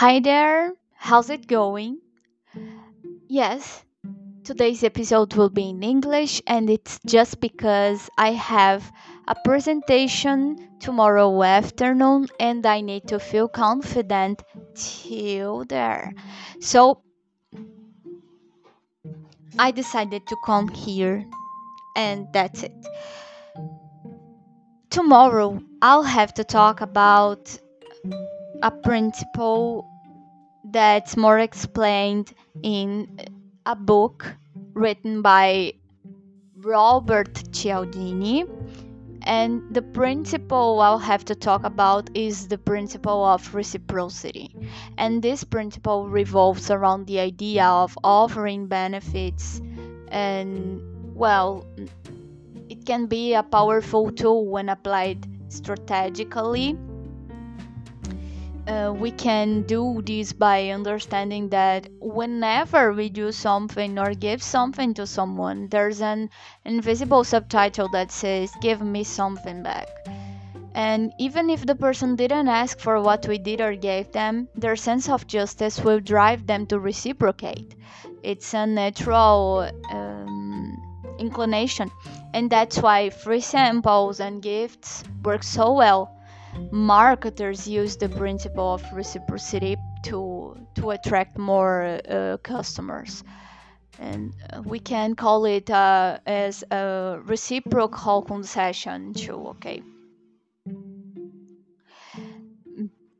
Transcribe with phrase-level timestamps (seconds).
[0.00, 1.98] Hi there, how's it going?
[3.28, 3.84] Yes,
[4.44, 8.90] today's episode will be in English, and it's just because I have
[9.28, 14.42] a presentation tomorrow afternoon and I need to feel confident
[14.74, 16.14] till there.
[16.60, 17.02] So
[19.58, 21.26] I decided to come here,
[21.94, 22.86] and that's it.
[24.88, 27.54] Tomorrow I'll have to talk about
[28.62, 29.89] a principle
[30.64, 32.32] that's more explained
[32.62, 33.18] in
[33.66, 34.26] a book
[34.74, 35.74] written by
[36.56, 38.44] Robert Cialdini.
[39.22, 44.54] And the principle I'll have to talk about is the principle of reciprocity.
[44.96, 49.60] And this principle revolves around the idea of offering benefits
[50.08, 50.80] and,
[51.14, 51.66] well,
[52.70, 56.78] it can be a powerful tool when applied strategically
[58.66, 64.94] uh, we can do this by understanding that whenever we do something or give something
[64.94, 66.30] to someone, there's an
[66.64, 69.88] invisible subtitle that says, Give me something back.
[70.74, 74.76] And even if the person didn't ask for what we did or gave them, their
[74.76, 77.74] sense of justice will drive them to reciprocate.
[78.22, 80.80] It's a natural um,
[81.18, 81.90] inclination,
[82.34, 86.19] and that's why free samples and gifts work so well
[86.70, 93.24] marketers use the principle of reciprocity to to attract more uh, customers.
[93.98, 94.32] And
[94.64, 99.82] we can call it uh, as a reciprocal concession too okay?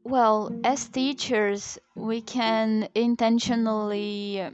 [0.04, 4.50] Well as teachers we can intentionally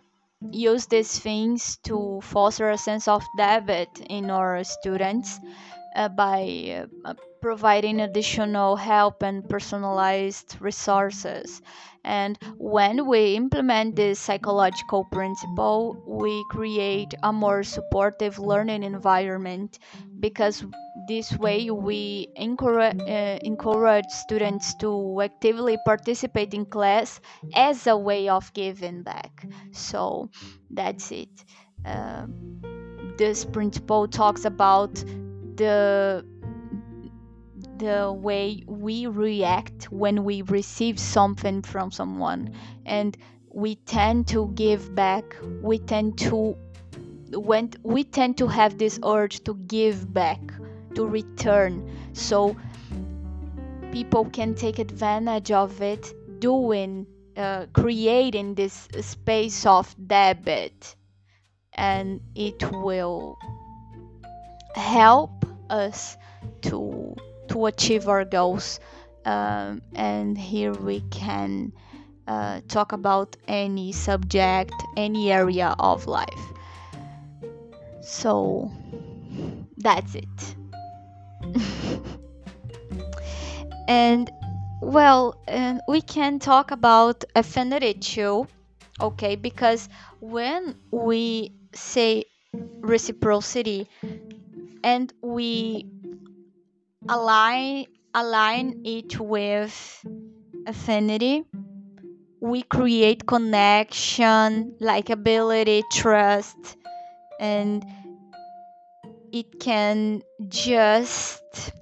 [0.50, 5.40] use these things to foster a sense of debit in our students
[5.97, 11.62] uh, by uh, providing additional help and personalized resources.
[12.05, 19.78] And when we implement this psychological principle, we create a more supportive learning environment
[20.20, 20.65] because
[21.09, 27.20] this way we encourage, uh, encourage students to actively participate in class
[27.54, 29.47] as a way of giving back.
[29.72, 30.31] So
[30.70, 31.44] that's it.
[31.84, 32.26] Uh,
[33.19, 35.03] this principle talks about
[35.56, 36.25] the
[37.78, 42.55] the way we react when we receive something from someone.
[42.87, 43.17] And
[43.50, 45.37] we tend to give back.
[45.62, 46.56] We tend to
[47.33, 50.41] when we tend to have this urge to give back
[50.94, 51.91] to return.
[52.12, 52.56] So
[53.93, 57.06] people can take advantage of it doing
[57.37, 60.97] uh, creating this space of debit.
[61.75, 63.37] And it will
[64.76, 66.16] help us
[66.62, 67.16] to
[67.48, 68.81] to achieve our goals.
[69.25, 71.72] Um, and here we can
[72.28, 76.53] uh, talk about any subject, any area of life.
[78.03, 78.70] So
[79.78, 80.54] that's it.
[83.88, 84.31] and
[84.81, 88.47] well, and we can talk about affinity too,
[89.00, 89.34] okay?
[89.34, 89.88] Because
[90.20, 92.25] when we say
[92.81, 93.88] reciprocity
[94.86, 95.84] and we
[97.08, 99.74] align align it with
[100.64, 101.44] affinity.
[102.41, 106.76] We create connection likability trust
[107.41, 107.84] and
[109.32, 111.72] it can just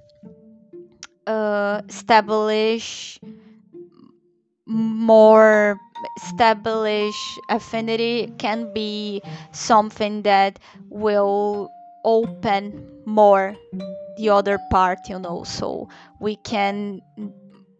[1.27, 3.19] uh, establish
[4.65, 5.77] more
[6.23, 7.15] establish
[7.49, 8.33] affinity.
[8.39, 9.21] Can be
[9.51, 10.57] something that
[10.89, 11.69] will
[12.05, 13.57] open more
[14.17, 15.89] the other part you know so
[16.21, 17.01] we can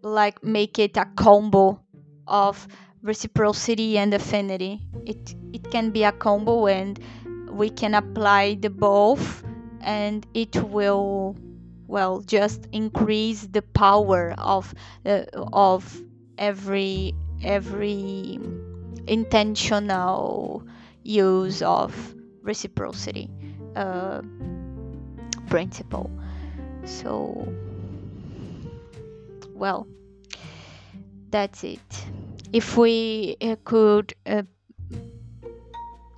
[0.02, 1.80] like make it a combo
[2.28, 2.68] of
[3.02, 4.82] reciprocity and affinity.
[5.06, 7.00] It it can be a combo and
[7.50, 9.44] we can apply the both
[9.82, 11.36] and it will
[11.88, 14.74] well just increase the power of
[15.06, 16.02] uh, of
[16.38, 17.14] every
[17.44, 18.40] every
[19.08, 20.64] intentional
[21.04, 23.30] use of reciprocity
[23.76, 24.22] uh,
[25.48, 26.10] principle.
[26.86, 27.48] So
[29.54, 29.88] well
[31.30, 32.06] that's it.
[32.54, 34.44] If we uh, could uh,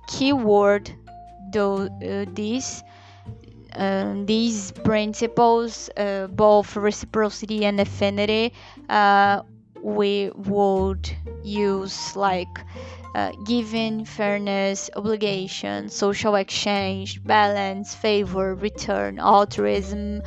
[0.06, 0.90] keyword
[1.50, 2.84] do, uh, these
[3.74, 5.90] uh, these principles
[6.30, 8.52] both reciprocity and affinity
[9.82, 11.10] we would
[11.42, 12.64] use like
[13.14, 20.22] uh, giving, fairness, obligation, social exchange, balance, favor, return, altruism,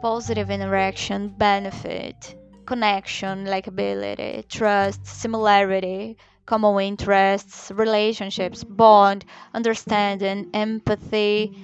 [0.00, 2.34] positive interaction, benefit,
[2.66, 6.16] connection, likability, trust, similarity,
[6.46, 9.24] common interests, relationships, bond,
[9.54, 11.56] understanding, empathy,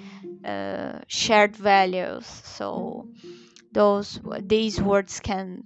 [0.44, 2.26] uh, shared values.
[2.26, 3.08] So
[3.73, 5.64] those these words can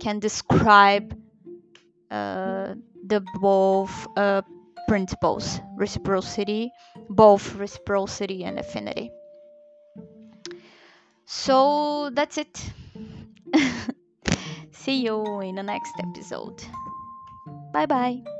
[0.00, 1.16] can describe
[2.10, 2.74] uh,
[3.08, 4.42] the both uh,
[4.88, 6.72] principles reciprocity
[7.10, 9.10] both reciprocity and affinity.
[11.26, 12.72] So that's it.
[14.72, 16.62] See you in the next episode.
[17.72, 18.35] Bye bye